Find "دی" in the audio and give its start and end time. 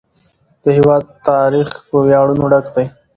2.75-2.85